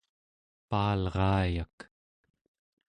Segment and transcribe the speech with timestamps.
[0.69, 1.77] paalraayak